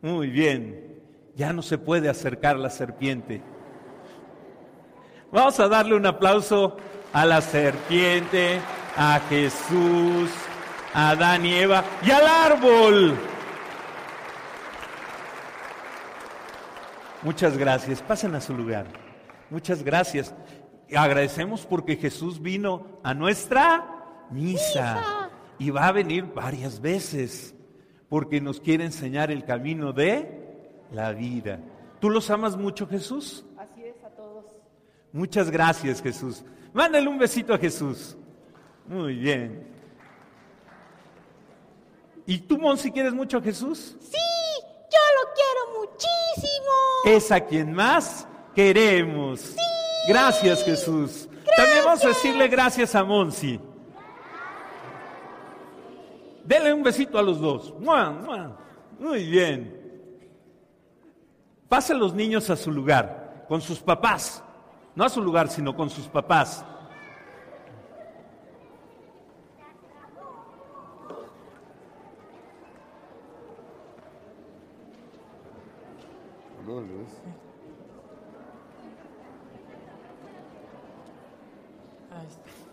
Muy 0.00 0.30
bien. 0.30 0.98
Ya 1.36 1.52
no 1.52 1.60
se 1.60 1.76
puede 1.76 2.08
acercar 2.08 2.56
la 2.56 2.70
serpiente. 2.70 3.42
Vamos 5.30 5.60
a 5.60 5.68
darle 5.68 5.94
un 5.94 6.06
aplauso 6.06 6.78
a 7.12 7.26
la 7.26 7.42
serpiente, 7.42 8.60
a 8.96 9.20
Jesús, 9.28 10.30
a 10.94 11.10
Adán 11.10 11.44
y 11.44 11.52
Eva 11.52 11.84
y 12.02 12.10
al 12.10 12.26
árbol. 12.26 13.14
Muchas 17.20 17.58
gracias. 17.58 18.00
Pasen 18.00 18.34
a 18.34 18.40
su 18.40 18.54
lugar. 18.54 18.86
Muchas 19.50 19.82
gracias. 19.82 20.34
Agradecemos 20.96 21.66
porque 21.66 21.96
Jesús 21.96 22.40
vino 22.40 23.00
a 23.02 23.12
nuestra 23.12 23.93
misa 24.30 24.94
Misa. 24.94 25.30
y 25.58 25.70
va 25.70 25.88
a 25.88 25.92
venir 25.92 26.24
varias 26.34 26.80
veces 26.80 27.54
porque 28.08 28.40
nos 28.40 28.60
quiere 28.60 28.84
enseñar 28.84 29.30
el 29.30 29.44
camino 29.44 29.92
de 29.92 30.44
la 30.90 31.12
vida. 31.12 31.60
¿Tú 32.00 32.10
los 32.10 32.30
amas 32.30 32.56
mucho, 32.56 32.86
Jesús? 32.86 33.44
Así 33.56 33.84
es 33.84 34.02
a 34.04 34.10
todos. 34.10 34.44
Muchas 35.12 35.50
gracias, 35.50 36.02
Jesús. 36.02 36.44
Mándale 36.72 37.08
un 37.08 37.18
besito 37.18 37.54
a 37.54 37.58
Jesús. 37.58 38.16
Muy 38.86 39.16
bien. 39.16 39.66
¿Y 42.26 42.38
tú, 42.38 42.58
Monsi, 42.58 42.90
quieres 42.90 43.12
mucho 43.12 43.38
a 43.38 43.42
Jesús? 43.42 43.96
Sí. 44.00 44.16
Yo 44.90 44.98
lo 45.20 45.32
quiero 45.34 45.80
muchísimo. 45.80 46.72
Es 47.04 47.32
a 47.32 47.40
quien 47.40 47.72
más 47.72 48.26
queremos. 48.54 49.56
Gracias, 50.08 50.64
Jesús. 50.64 51.28
También 51.56 51.84
vamos 51.84 52.04
a 52.04 52.08
decirle 52.08 52.48
gracias 52.48 52.94
a 52.94 53.02
Monsi. 53.02 53.60
Denle 56.44 56.74
un 56.74 56.82
besito 56.82 57.18
a 57.18 57.22
los 57.22 57.40
dos. 57.40 57.74
Muy 58.98 59.26
bien. 59.26 59.80
Pasen 61.68 61.98
los 61.98 62.14
niños 62.14 62.50
a 62.50 62.56
su 62.56 62.70
lugar, 62.70 63.46
con 63.48 63.60
sus 63.60 63.80
papás. 63.80 64.44
No 64.94 65.04
a 65.04 65.08
su 65.08 65.22
lugar, 65.22 65.48
sino 65.48 65.74
con 65.74 65.90
sus 65.90 66.06
papás. 66.06 66.64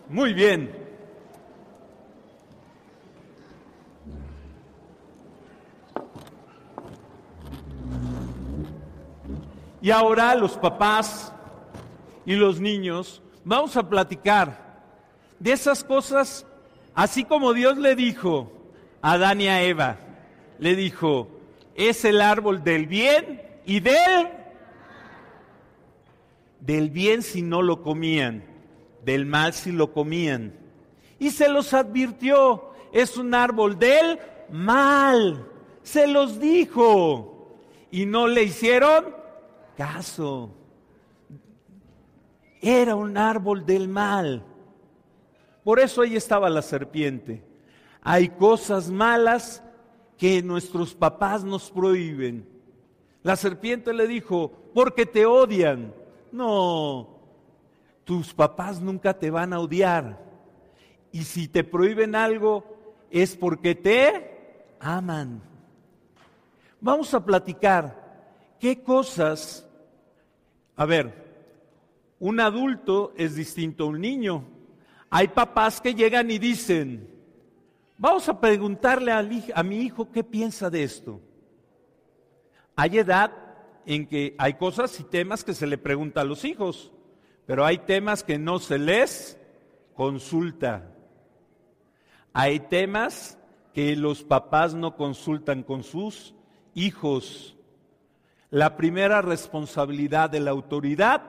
Muy 0.08 0.34
bien. 0.34 0.81
Y 9.82 9.90
ahora 9.90 10.34
los 10.36 10.52
papás 10.52 11.32
y 12.24 12.34
los 12.34 12.60
niños 12.60 13.20
vamos 13.44 13.76
a 13.76 13.88
platicar 13.88 14.80
de 15.40 15.52
esas 15.52 15.82
cosas, 15.82 16.46
así 16.94 17.24
como 17.24 17.52
Dios 17.52 17.76
le 17.76 17.96
dijo 17.96 18.52
a 19.02 19.12
Adán 19.12 19.40
y 19.40 19.48
a 19.48 19.62
Eva, 19.62 19.98
le 20.60 20.76
dijo, 20.76 21.28
es 21.74 22.04
el 22.04 22.20
árbol 22.20 22.62
del 22.62 22.86
bien 22.86 23.42
y 23.66 23.80
del 23.80 24.28
del 26.60 26.90
bien 26.90 27.22
si 27.22 27.42
no 27.42 27.60
lo 27.60 27.82
comían, 27.82 28.44
del 29.04 29.26
mal 29.26 29.52
si 29.52 29.72
lo 29.72 29.92
comían. 29.92 30.54
Y 31.18 31.30
se 31.30 31.48
los 31.48 31.74
advirtió, 31.74 32.70
es 32.92 33.16
un 33.16 33.34
árbol 33.34 33.78
del 33.78 34.20
mal. 34.50 35.44
Se 35.82 36.06
los 36.06 36.38
dijo. 36.38 37.58
Y 37.90 38.06
no 38.06 38.28
le 38.28 38.44
hicieron 38.44 39.21
Era 42.60 42.94
un 42.94 43.16
árbol 43.16 43.66
del 43.66 43.88
mal. 43.88 44.44
Por 45.64 45.80
eso 45.80 46.02
ahí 46.02 46.16
estaba 46.16 46.48
la 46.50 46.62
serpiente. 46.62 47.42
Hay 48.02 48.30
cosas 48.30 48.90
malas 48.90 49.62
que 50.16 50.42
nuestros 50.42 50.94
papás 50.94 51.44
nos 51.44 51.70
prohíben. 51.70 52.48
La 53.22 53.36
serpiente 53.36 53.92
le 53.92 54.06
dijo, 54.06 54.52
porque 54.74 55.06
te 55.06 55.26
odian. 55.26 55.94
No, 56.32 57.18
tus 58.04 58.32
papás 58.34 58.80
nunca 58.80 59.14
te 59.14 59.30
van 59.30 59.52
a 59.52 59.60
odiar. 59.60 60.18
Y 61.12 61.24
si 61.24 61.46
te 61.46 61.62
prohíben 61.62 62.14
algo, 62.14 62.64
es 63.10 63.36
porque 63.36 63.74
te 63.74 64.74
aman. 64.80 65.42
Vamos 66.80 67.12
a 67.14 67.24
platicar 67.24 68.02
qué 68.58 68.82
cosas, 68.82 69.68
a 70.76 70.86
ver, 70.86 71.12
un 72.18 72.40
adulto 72.40 73.12
es 73.16 73.34
distinto 73.34 73.84
a 73.84 73.88
un 73.88 74.00
niño. 74.00 74.44
Hay 75.10 75.28
papás 75.28 75.80
que 75.80 75.94
llegan 75.94 76.30
y 76.30 76.38
dicen, 76.38 77.08
vamos 77.98 78.28
a 78.28 78.40
preguntarle 78.40 79.12
a 79.12 79.62
mi 79.62 79.80
hijo 79.80 80.10
qué 80.10 80.24
piensa 80.24 80.70
de 80.70 80.84
esto. 80.84 81.20
Hay 82.76 82.98
edad 82.98 83.32
en 83.86 84.06
que 84.06 84.34
hay 84.38 84.54
cosas 84.54 84.98
y 85.00 85.04
temas 85.04 85.44
que 85.44 85.54
se 85.54 85.66
le 85.66 85.78
pregunta 85.78 86.20
a 86.20 86.24
los 86.24 86.44
hijos, 86.44 86.92
pero 87.46 87.64
hay 87.64 87.78
temas 87.78 88.22
que 88.22 88.38
no 88.38 88.58
se 88.58 88.78
les 88.78 89.38
consulta. 89.94 90.90
Hay 92.32 92.60
temas 92.60 93.38
que 93.74 93.96
los 93.96 94.22
papás 94.22 94.74
no 94.74 94.96
consultan 94.96 95.62
con 95.62 95.82
sus 95.82 96.34
hijos. 96.74 97.56
La 98.52 98.76
primera 98.76 99.22
responsabilidad 99.22 100.28
de 100.28 100.38
la 100.38 100.50
autoridad 100.50 101.22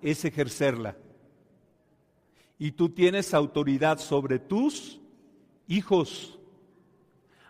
es 0.00 0.24
ejercerla. 0.24 0.96
Y 2.60 2.70
tú 2.70 2.90
tienes 2.90 3.34
autoridad 3.34 3.98
sobre 3.98 4.38
tus 4.38 5.00
hijos. 5.66 6.38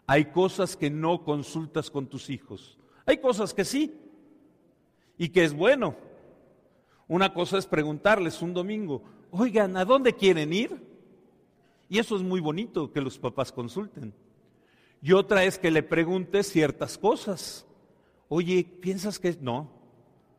Hay 0.07 0.25
cosas 0.33 0.75
que 0.75 0.89
no 0.89 1.23
consultas 1.23 1.91
con 1.91 2.07
tus 2.07 2.31
hijos. 2.31 2.79
Hay 3.05 3.19
cosas 3.19 3.53
que 3.53 3.67
sí 3.67 3.95
y 5.19 5.29
que 5.29 5.45
es 5.45 5.53
bueno. 5.53 5.97
Una 7.07 7.35
cosa 7.35 7.59
es 7.59 7.67
preguntarles 7.67 8.41
un 8.41 8.55
domingo, 8.55 9.03
oigan, 9.31 9.77
¿a 9.77 9.85
dónde 9.85 10.15
quieren 10.15 10.51
ir? 10.55 10.83
Y 11.91 11.99
eso 11.99 12.17
es 12.17 12.23
muy 12.23 12.41
bonito 12.41 12.91
que 12.91 13.03
los 13.03 13.19
papás 13.19 13.53
consulten. 13.53 14.15
Y 15.03 15.13
otra 15.13 15.45
es 15.45 15.59
que 15.59 15.71
le 15.71 15.83
preguntes 15.83 16.51
ciertas 16.51 16.97
cosas. 16.97 17.67
Oye, 18.31 18.65
¿piensas 18.65 19.19
que 19.19 19.37
no? 19.39 19.71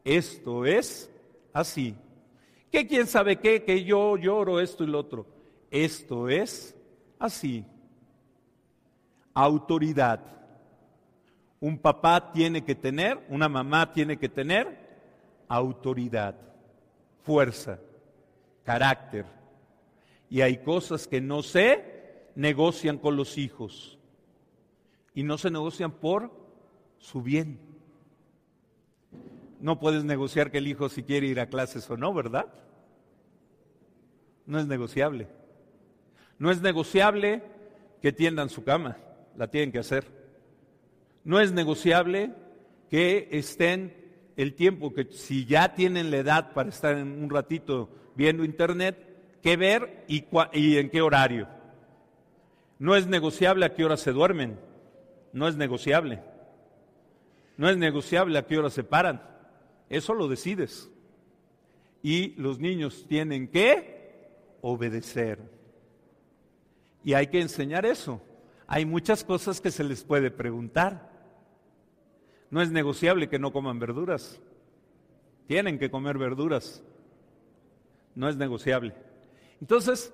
Esto 0.04 0.66
es 0.66 1.12
así. 1.54 1.94
¿Qué 2.72 2.88
quién 2.88 3.06
sabe 3.06 3.36
qué? 3.36 3.64
Que 3.64 3.84
yo 3.84 4.18
lloro 4.18 4.60
esto 4.60 4.84
y 4.84 4.88
lo 4.88 4.98
otro. 4.98 5.28
Esto 5.70 6.28
es 6.28 6.76
así. 7.20 7.64
Autoridad 9.36 10.32
un 11.62 11.78
papá 11.78 12.32
tiene 12.34 12.64
que 12.64 12.74
tener, 12.74 13.24
una 13.30 13.48
mamá 13.48 13.94
tiene 13.94 14.18
que 14.18 14.28
tener 14.28 14.80
autoridad, 15.48 16.36
fuerza, 17.24 17.80
carácter. 18.64 19.26
Y 20.28 20.42
hay 20.42 20.58
cosas 20.58 21.08
que 21.08 21.22
no 21.22 21.44
se 21.44 22.32
negocian 22.36 22.98
con 22.98 23.16
los 23.16 23.38
hijos. 23.38 24.00
Y 25.14 25.22
no 25.22 25.38
se 25.38 25.52
negocian 25.52 25.92
por 25.92 26.32
su 26.98 27.22
bien. 27.22 27.60
No 29.62 29.80
puedes 29.80 30.04
negociar 30.04 30.50
que 30.50 30.58
el 30.58 30.68
hijo 30.68 30.90
si 30.90 31.04
quiere 31.04 31.28
ir 31.28 31.40
a 31.40 31.46
clases 31.46 31.88
o 31.90 31.96
no, 31.96 32.12
¿verdad? 32.14 32.48
No 34.48 34.60
es 34.60 34.66
negociable. 34.66 35.28
No 36.40 36.50
es 36.50 36.62
negociable 36.62 37.44
que 38.02 38.12
tiendan 38.12 38.50
su 38.50 38.64
cama, 38.64 38.98
la 39.38 39.48
tienen 39.48 39.72
que 39.72 39.78
hacer. 39.78 40.08
No 41.24 41.40
es 41.40 41.52
negociable 41.52 42.34
que 42.90 43.30
estén 43.32 43.94
el 44.36 44.56
tiempo 44.56 44.94
que 44.94 45.06
si 45.12 45.46
ya 45.46 45.76
tienen 45.76 46.10
la 46.10 46.18
edad 46.18 46.54
para 46.54 46.70
estar 46.70 46.98
en 46.98 47.24
un 47.24 47.30
ratito 47.30 47.90
viendo 48.16 48.44
internet, 48.44 49.40
que 49.44 49.58
ver 49.58 50.06
y, 50.08 50.26
y 50.54 50.78
en 50.78 50.90
qué 50.90 51.02
horario. 51.02 51.48
No 52.80 52.96
es 52.96 53.06
negociable 53.06 53.68
a 53.68 53.76
qué 53.76 53.86
hora 53.86 53.98
se 53.98 54.12
duermen. 54.12 54.60
No 55.34 55.48
es 55.48 55.56
negociable. 55.56 56.24
No 57.58 57.70
es 57.70 57.78
negociable 57.78 58.40
a 58.40 58.48
qué 58.48 58.58
hora 58.58 58.72
se 58.72 58.84
paran. 58.84 59.22
Eso 59.92 60.14
lo 60.14 60.30
decides. 60.30 60.90
Y 62.02 62.30
los 62.42 62.60
niños 62.60 63.06
tienen 63.10 63.50
que 63.50 64.30
obedecer. 64.62 65.38
Y 67.04 67.14
hay 67.14 67.28
que 67.28 67.42
enseñar 67.42 67.86
eso. 67.86 68.22
Hay 68.68 68.86
muchas 68.86 69.26
cosas 69.26 69.60
que 69.60 69.70
se 69.70 69.84
les 69.84 70.06
puede 70.06 70.32
preguntar. 70.32 71.12
No 72.50 72.62
es 72.62 72.72
negociable 72.72 73.28
que 73.28 73.38
no 73.38 73.52
coman 73.52 73.80
verduras. 73.80 74.40
Tienen 75.46 75.78
que 75.78 75.92
comer 75.92 76.18
verduras. 76.18 76.82
No 78.16 78.30
es 78.30 78.38
negociable. 78.38 78.96
Entonces, 79.60 80.14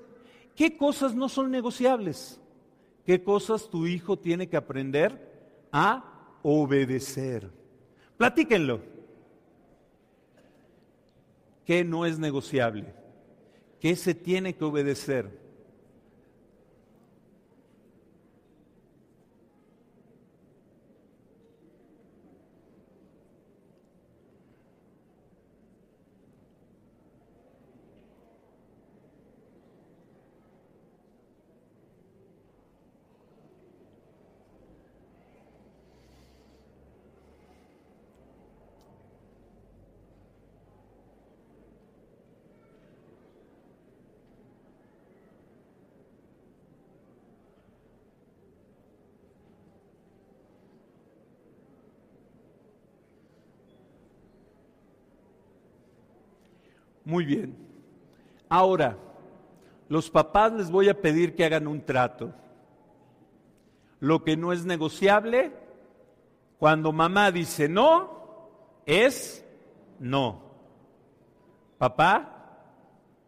¿qué 0.55 0.75
cosas 0.75 1.13
no 1.13 1.29
son 1.29 1.51
negociables? 1.51 2.41
¿Qué 3.05 3.23
cosas 3.23 3.69
tu 3.69 3.85
hijo 3.85 4.17
tiene 4.17 4.49
que 4.49 4.57
aprender 4.57 5.67
a 5.71 6.39
obedecer? 6.41 7.51
Platíquenlo. 8.17 8.96
¿Qué 11.67 11.83
no 11.83 12.05
es 12.05 12.17
negociable? 12.17 12.85
¿Qué 13.81 13.97
se 13.97 14.15
tiene 14.15 14.55
que 14.55 14.63
obedecer? 14.63 15.46
Muy 57.07 57.23
bien. 57.23 57.55
Ahora, 58.49 58.97
los 59.87 60.09
papás 60.09 60.51
les 60.51 60.69
voy 60.69 60.89
a 60.89 61.01
pedir 61.01 61.37
que 61.37 61.45
hagan 61.45 61.65
un 61.65 61.79
trato. 61.79 62.33
Lo 64.01 64.25
que 64.25 64.35
no 64.35 64.51
es 64.51 64.65
negociable, 64.65 65.53
cuando 66.59 66.91
mamá 66.91 67.31
dice 67.31 67.69
no, 67.69 68.49
es 68.85 69.45
no. 69.99 70.41
Papá 71.77 72.57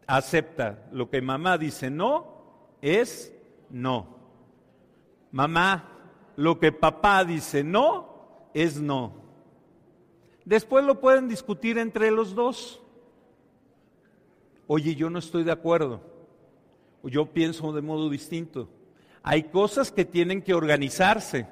acepta 0.06 0.86
lo 0.92 1.08
que 1.08 1.22
mamá 1.22 1.56
dice 1.56 1.88
no, 1.88 2.74
es 2.82 3.32
no. 3.70 4.14
Mamá, 5.32 5.88
lo 6.36 6.60
que 6.60 6.70
papá 6.70 7.24
dice 7.24 7.64
no, 7.64 8.50
es 8.52 8.78
no. 8.78 9.14
Después 10.44 10.84
lo 10.84 11.00
pueden 11.00 11.28
discutir 11.28 11.78
entre 11.78 12.10
los 12.10 12.34
dos. 12.34 12.79
Oye, 14.72 14.94
yo 14.94 15.10
no 15.10 15.18
estoy 15.18 15.42
de 15.42 15.50
acuerdo. 15.50 16.00
Yo 17.02 17.32
pienso 17.32 17.72
de 17.72 17.82
modo 17.82 18.08
distinto. 18.08 18.68
Hay 19.20 19.42
cosas 19.42 19.90
que 19.90 20.04
tienen 20.04 20.42
que 20.42 20.54
organizarse. 20.54 21.48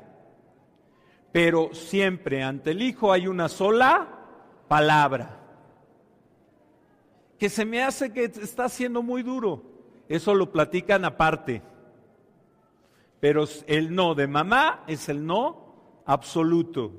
Pero 1.33 1.71
siempre 1.75 2.45
ante 2.45 2.71
el 2.71 2.81
hijo 2.81 3.11
hay 3.11 3.27
una 3.27 3.49
sola 3.49 4.07
palabra. 4.69 5.41
Que 7.41 7.49
se 7.49 7.65
me 7.65 7.83
hace 7.83 8.13
que 8.13 8.23
está 8.23 8.69
siendo 8.69 9.03
muy 9.03 9.25
duro. 9.25 9.65
Eso 10.09 10.33
lo 10.33 10.53
platican 10.53 11.05
aparte. 11.05 11.61
Pero 13.19 13.47
el 13.67 13.97
no 13.97 14.15
de 14.15 14.29
mamá 14.29 14.85
es 14.87 15.09
el 15.09 15.27
no 15.27 16.03
absoluto, 16.07 16.93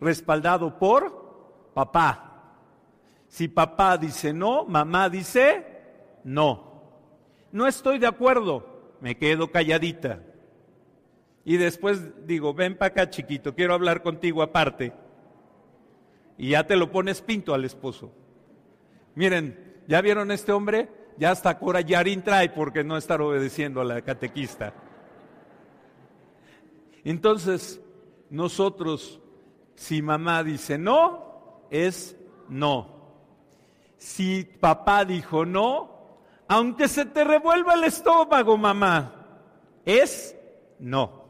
respaldado 0.00 0.80
por 0.80 1.70
papá. 1.74 2.29
Si 3.30 3.46
papá 3.46 3.96
dice 3.96 4.32
no, 4.32 4.64
mamá 4.64 5.08
dice 5.08 5.64
no. 6.24 6.82
No 7.52 7.68
estoy 7.68 8.00
de 8.00 8.08
acuerdo, 8.08 8.96
me 9.00 9.16
quedo 9.16 9.52
calladita. 9.52 10.20
Y 11.44 11.56
después 11.56 12.26
digo, 12.26 12.52
ven 12.52 12.76
para 12.76 12.88
acá 12.88 13.08
chiquito, 13.08 13.54
quiero 13.54 13.72
hablar 13.72 14.02
contigo 14.02 14.42
aparte. 14.42 14.92
Y 16.36 16.50
ya 16.50 16.66
te 16.66 16.74
lo 16.74 16.90
pones 16.90 17.22
pinto 17.22 17.54
al 17.54 17.64
esposo. 17.64 18.12
Miren, 19.14 19.80
¿ya 19.86 20.00
vieron 20.00 20.32
este 20.32 20.50
hombre? 20.50 20.88
Ya 21.16 21.30
hasta 21.30 21.56
Cora 21.56 21.82
Yarin 21.82 22.22
trae 22.22 22.48
porque 22.50 22.82
no 22.82 22.96
estar 22.96 23.22
obedeciendo 23.22 23.80
a 23.80 23.84
la 23.84 24.02
catequista. 24.02 24.74
Entonces, 27.04 27.80
nosotros, 28.28 29.20
si 29.76 30.02
mamá 30.02 30.42
dice 30.42 30.78
no, 30.78 31.62
es 31.70 32.16
no. 32.48 32.99
Si 34.00 34.44
papá 34.44 35.04
dijo 35.04 35.44
no, 35.44 35.90
aunque 36.48 36.88
se 36.88 37.04
te 37.04 37.22
revuelva 37.22 37.74
el 37.74 37.84
estómago, 37.84 38.56
mamá, 38.56 39.44
es 39.84 40.34
no. 40.78 41.26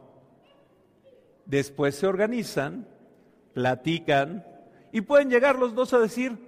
Después 1.47 1.97
se 1.97 2.07
organizan, 2.07 2.87
platican 3.55 4.47
y 4.93 5.01
pueden 5.01 5.31
llegar 5.31 5.59
los 5.59 5.75
dos 5.75 5.93
a 5.95 5.99
decir, 5.99 6.39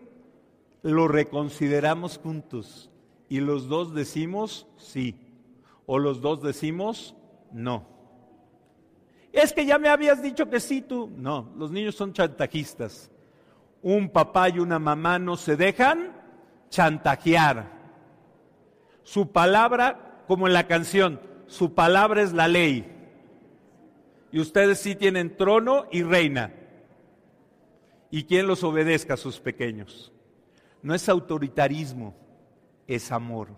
lo 0.83 1.09
reconsideramos 1.09 2.19
juntos. 2.19 2.89
Y 3.29 3.41
los 3.41 3.67
dos 3.67 3.93
decimos 3.93 4.69
sí. 4.77 5.17
O 5.87 5.99
los 5.99 6.21
dos 6.21 6.41
decimos 6.41 7.17
no. 7.51 7.85
Es 9.33 9.53
que 9.53 9.67
ya 9.67 9.81
me 9.81 9.89
habías 9.89 10.23
dicho 10.23 10.49
que 10.49 10.61
sí 10.61 10.83
tú. 10.83 11.11
No, 11.17 11.53
los 11.57 11.73
niños 11.73 11.97
son 11.97 12.13
chantajistas. 12.13 13.12
Un 13.83 14.09
papá 14.11 14.49
y 14.49 14.59
una 14.59 14.79
mamá 14.79 15.19
no 15.19 15.37
se 15.37 15.57
dejan 15.57 16.17
chantajear. 16.71 17.71
Su 19.03 19.33
palabra, 19.33 20.25
como 20.27 20.47
en 20.47 20.53
la 20.53 20.67
canción, 20.67 21.21
su 21.47 21.75
palabra 21.75 22.23
es 22.23 22.33
la 22.33 22.49
ley. 22.49 22.89
Y 24.31 24.41
ustedes 24.41 24.79
sí 24.79 24.95
tienen 24.95 25.37
trono 25.37 25.87
y 25.91 26.03
reina. 26.03 26.55
¿Y 28.11 28.25
quién 28.25 28.47
los 28.47 28.65
obedezca 28.65 29.15
a 29.15 29.19
sus 29.19 29.41
pequeños? 29.41 30.13
No 30.83 30.95
es 30.95 31.09
autoritarismo, 31.09 32.15
es 32.87 33.13
amor. 33.13 33.49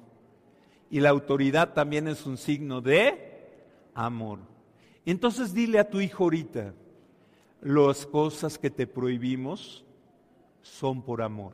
Y 0.91 1.01
la 1.01 1.11
autoridad 1.11 1.73
también 1.73 2.09
es 2.09 2.27
un 2.27 2.37
signo 2.37 2.81
de 2.81 3.49
amor. 3.95 4.41
Entonces 5.07 5.55
dile 5.55 5.79
a 5.79 5.89
tu 5.89 6.01
hijo 6.01 6.25
ahorita, 6.25 6.73
las 7.61 8.07
cosas 8.07 8.59
que 8.59 8.71
te 8.71 8.87
prohibimos 8.87 9.84
son 10.64 11.03
por 11.03 11.20
amor, 11.20 11.53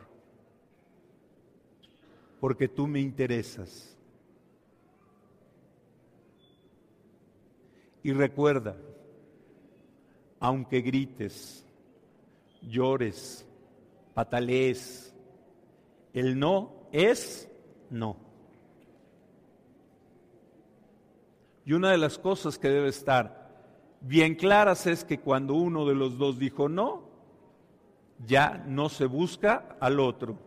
porque 2.40 2.68
tú 2.68 2.87
me 2.87 3.01
interesas. 3.01 3.96
Y 8.03 8.12
recuerda, 8.12 8.77
aunque 10.38 10.81
grites, 10.81 11.66
llores, 12.62 13.44
patalees, 14.14 15.12
el 16.14 16.38
no 16.38 16.87
es 16.92 17.51
no. 17.90 18.16
Y 21.66 21.73
una 21.73 21.90
de 21.90 21.99
las 21.99 22.16
cosas 22.16 22.59
que 22.59 22.68
debe 22.68 22.88
estar 22.88 23.51
bien 24.01 24.37
claras 24.37 24.87
es 24.87 25.05
que 25.05 25.18
cuando 25.18 25.55
uno 25.55 25.85
de 25.85 25.94
los 25.94 26.16
dos 26.16 26.38
dijo 26.38 26.68
no, 26.68 27.10
ya 28.27 28.63
no 28.67 28.89
se 28.89 29.07
busca 29.07 29.77
al 29.81 30.01
otro. 30.01 30.39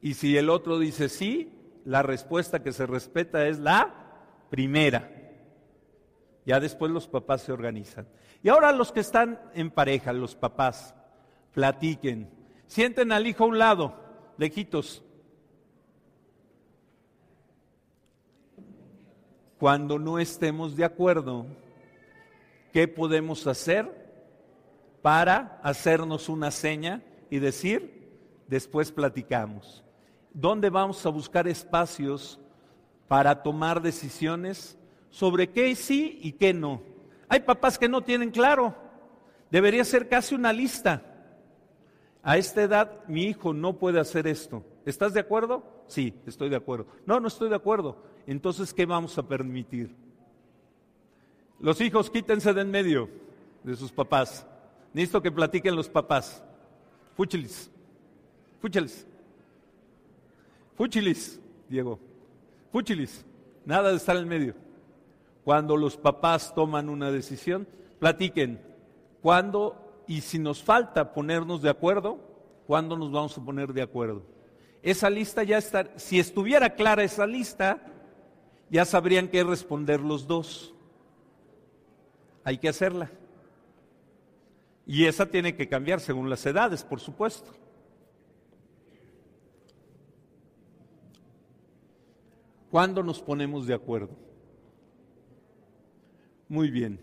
Y 0.00 0.14
si 0.14 0.36
el 0.36 0.50
otro 0.50 0.78
dice 0.78 1.08
sí, 1.08 1.52
la 1.84 2.02
respuesta 2.02 2.62
que 2.62 2.72
se 2.72 2.86
respeta 2.86 3.46
es 3.46 3.58
la 3.58 3.94
primera. 4.50 5.10
Ya 6.44 6.58
después 6.58 6.90
los 6.90 7.06
papás 7.06 7.42
se 7.42 7.52
organizan. 7.52 8.08
Y 8.42 8.48
ahora 8.48 8.72
los 8.72 8.90
que 8.90 9.00
están 9.00 9.40
en 9.54 9.70
pareja, 9.70 10.12
los 10.12 10.34
papás, 10.34 10.94
platiquen. 11.52 12.28
Sienten 12.66 13.12
al 13.12 13.26
hijo 13.26 13.44
a 13.44 13.46
un 13.48 13.58
lado, 13.58 13.94
lejitos. 14.38 15.04
cuando 19.62 19.96
no 19.96 20.18
estemos 20.18 20.74
de 20.74 20.84
acuerdo, 20.84 21.46
¿qué 22.72 22.88
podemos 22.88 23.46
hacer 23.46 24.01
para 25.02 25.60
hacernos 25.62 26.28
una 26.28 26.50
seña 26.50 27.02
y 27.30 27.38
decir, 27.38 28.08
después 28.48 28.92
platicamos? 28.92 29.84
¿Dónde 30.32 30.70
vamos 30.70 31.04
a 31.04 31.10
buscar 31.10 31.46
espacios 31.46 32.38
para 33.08 33.42
tomar 33.42 33.82
decisiones 33.82 34.78
sobre 35.10 35.50
qué 35.50 35.74
sí 35.74 36.18
y 36.22 36.32
qué 36.32 36.54
no? 36.54 36.80
Hay 37.28 37.40
papás 37.40 37.78
que 37.78 37.88
no 37.88 38.02
tienen 38.02 38.30
claro. 38.30 38.74
Debería 39.50 39.84
ser 39.84 40.08
casi 40.08 40.34
una 40.34 40.52
lista. 40.52 41.02
A 42.22 42.38
esta 42.38 42.62
edad 42.62 43.00
mi 43.08 43.24
hijo 43.24 43.52
no 43.52 43.78
puede 43.78 44.00
hacer 44.00 44.26
esto. 44.26 44.64
¿Estás 44.86 45.12
de 45.12 45.20
acuerdo? 45.20 45.64
Sí, 45.88 46.14
estoy 46.26 46.48
de 46.48 46.56
acuerdo. 46.56 46.86
No, 47.04 47.20
no 47.20 47.28
estoy 47.28 47.50
de 47.50 47.56
acuerdo 47.56 48.12
entonces 48.26 48.72
¿qué 48.72 48.86
vamos 48.86 49.16
a 49.18 49.26
permitir? 49.26 49.94
Los 51.60 51.80
hijos 51.80 52.10
quítense 52.10 52.52
de 52.52 52.60
en 52.60 52.70
medio 52.70 53.08
de 53.62 53.76
sus 53.76 53.92
papás. 53.92 54.46
Necesito 54.92 55.22
que 55.22 55.32
platiquen 55.32 55.74
los 55.74 55.88
papás. 55.88 56.42
Fúchilis. 57.16 57.70
Fúchilis. 58.60 59.06
Fúchilis, 60.76 61.40
Diego. 61.68 61.98
Fúchilis. 62.70 63.24
Nada 63.64 63.90
de 63.90 63.96
estar 63.96 64.16
en 64.16 64.28
medio. 64.28 64.54
Cuando 65.44 65.76
los 65.76 65.96
papás 65.96 66.54
toman 66.54 66.88
una 66.88 67.10
decisión, 67.10 67.66
platiquen. 67.98 68.60
¿Cuándo 69.20 70.02
y 70.06 70.20
si 70.20 70.38
nos 70.38 70.62
falta 70.62 71.12
ponernos 71.12 71.62
de 71.62 71.70
acuerdo, 71.70 72.18
cuándo 72.66 72.96
nos 72.96 73.10
vamos 73.10 73.36
a 73.36 73.44
poner 73.44 73.72
de 73.72 73.82
acuerdo? 73.82 74.22
Esa 74.82 75.08
lista 75.08 75.42
ya 75.44 75.58
está, 75.58 75.90
si 75.96 76.18
estuviera 76.18 76.74
clara 76.74 77.04
esa 77.04 77.26
lista, 77.26 77.80
ya 78.68 78.84
sabrían 78.84 79.28
qué 79.28 79.44
responder 79.44 80.00
los 80.00 80.26
dos. 80.26 80.74
Hay 82.44 82.58
que 82.58 82.68
hacerla. 82.68 83.10
Y 84.86 85.06
esa 85.06 85.26
tiene 85.26 85.54
que 85.54 85.68
cambiar 85.68 86.00
según 86.00 86.28
las 86.28 86.44
edades, 86.44 86.82
por 86.82 87.00
supuesto. 87.00 87.52
¿Cuándo 92.70 93.02
nos 93.02 93.20
ponemos 93.20 93.66
de 93.66 93.74
acuerdo? 93.74 94.16
Muy 96.48 96.70
bien. 96.70 96.98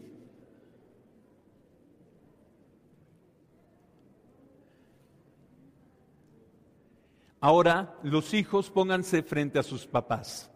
Ahora 7.40 7.98
los 8.04 8.34
hijos 8.34 8.70
pónganse 8.70 9.24
frente 9.24 9.60
a 9.60 9.64
sus 9.64 9.86
papás. 9.86 10.52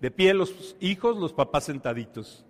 De 0.00 0.10
pie 0.10 0.34
los 0.34 0.76
hijos, 0.80 1.16
los 1.16 1.32
papás 1.32 1.64
sentaditos. 1.64 2.44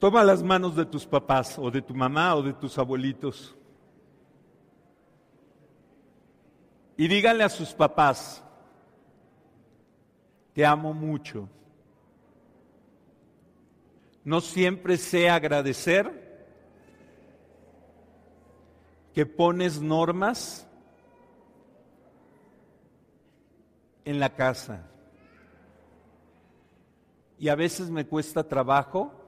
Toma 0.00 0.24
las 0.24 0.42
manos 0.42 0.74
de 0.74 0.86
tus 0.86 1.04
papás 1.04 1.58
o 1.58 1.70
de 1.70 1.82
tu 1.82 1.94
mamá 1.94 2.34
o 2.34 2.42
de 2.42 2.54
tus 2.54 2.78
abuelitos. 2.78 3.54
Y 6.96 7.06
díganle 7.06 7.44
a 7.44 7.50
sus 7.50 7.74
papás, 7.74 8.42
te 10.54 10.64
amo 10.64 10.94
mucho. 10.94 11.50
No 14.24 14.40
siempre 14.40 14.96
sé 14.96 15.28
agradecer 15.28 16.46
que 19.12 19.26
pones 19.26 19.82
normas 19.82 20.66
en 24.06 24.18
la 24.18 24.34
casa. 24.34 24.88
Y 27.38 27.48
a 27.48 27.54
veces 27.54 27.90
me 27.90 28.06
cuesta 28.06 28.42
trabajo 28.48 29.19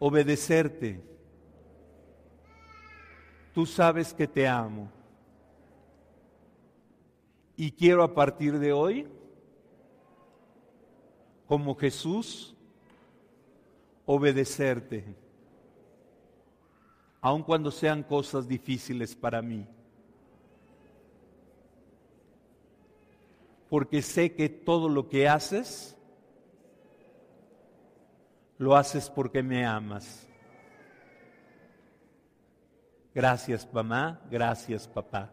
obedecerte. 0.00 1.00
Tú 3.54 3.66
sabes 3.66 4.12
que 4.12 4.26
te 4.26 4.48
amo. 4.48 4.90
Y 7.54 7.70
quiero 7.70 8.02
a 8.02 8.14
partir 8.14 8.58
de 8.58 8.72
hoy, 8.72 9.06
como 11.46 11.76
Jesús, 11.76 12.56
obedecerte, 14.06 15.04
aun 17.20 17.42
cuando 17.42 17.70
sean 17.70 18.02
cosas 18.02 18.48
difíciles 18.48 19.14
para 19.14 19.42
mí. 19.42 19.66
Porque 23.68 24.00
sé 24.00 24.32
que 24.34 24.48
todo 24.48 24.88
lo 24.88 25.08
que 25.10 25.28
haces, 25.28 25.94
lo 28.60 28.76
haces 28.76 29.08
porque 29.08 29.42
me 29.42 29.64
amas. 29.64 30.28
Gracias, 33.14 33.66
mamá. 33.72 34.20
Gracias, 34.30 34.86
papá. 34.86 35.30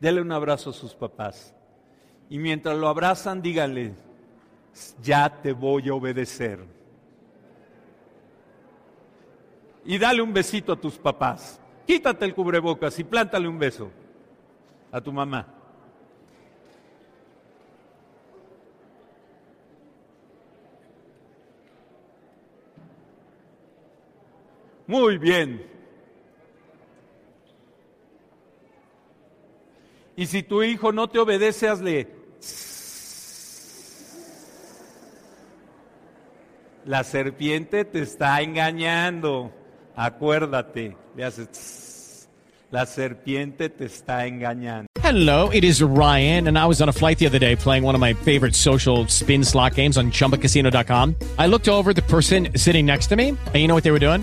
Dele 0.00 0.22
un 0.22 0.32
abrazo 0.32 0.70
a 0.70 0.72
sus 0.72 0.94
papás. 0.94 1.54
Y 2.30 2.38
mientras 2.38 2.78
lo 2.78 2.88
abrazan, 2.88 3.42
díganle, 3.42 3.92
ya 5.02 5.28
te 5.42 5.52
voy 5.52 5.90
a 5.90 5.94
obedecer. 5.94 6.64
Y 9.84 9.98
dale 9.98 10.22
un 10.22 10.32
besito 10.32 10.72
a 10.72 10.80
tus 10.80 10.96
papás. 10.96 11.60
Quítate 11.86 12.24
el 12.24 12.34
cubrebocas 12.34 12.98
y 12.98 13.04
plántale 13.04 13.46
un 13.46 13.58
beso 13.58 13.90
a 14.90 14.98
tu 14.98 15.12
mamá. 15.12 15.46
Muy 24.86 25.18
bien. 25.18 25.66
Y 30.16 30.26
si 30.26 30.42
tu 30.42 30.62
hijo 30.62 30.92
no 30.92 31.08
te 31.08 31.18
obedece, 31.18 31.68
hazle. 31.68 32.08
La 36.84 37.02
serpiente 37.02 37.84
te 37.84 38.02
está 38.02 38.40
engañando. 38.42 39.52
Acuérdate. 39.96 40.96
Le 41.16 41.24
haces. 41.24 42.28
La 42.70 42.86
serpiente 42.86 43.70
te 43.70 43.86
está 43.86 44.26
engañando. 44.26 44.86
Hello, 45.00 45.50
it 45.50 45.64
is 45.64 45.82
Ryan, 45.82 46.48
and 46.48 46.58
I 46.58 46.66
was 46.66 46.80
on 46.80 46.88
a 46.88 46.92
flight 46.92 47.18
the 47.18 47.26
other 47.26 47.38
day 47.38 47.56
playing 47.56 47.84
one 47.84 47.94
of 47.94 48.00
my 48.00 48.14
favorite 48.14 48.54
social 48.54 49.06
spin 49.08 49.44
slot 49.44 49.74
games 49.74 49.96
on 49.96 50.10
chumbacasino.com. 50.10 51.14
I 51.38 51.46
looked 51.46 51.68
over 51.68 51.92
the 51.92 52.02
person 52.02 52.48
sitting 52.56 52.86
next 52.86 53.08
to 53.08 53.16
me, 53.16 53.28
and 53.28 53.54
you 53.54 53.68
know 53.68 53.74
what 53.74 53.84
they 53.84 53.92
were 53.92 54.00
doing? 54.00 54.22